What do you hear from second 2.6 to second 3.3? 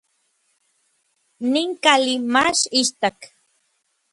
istak.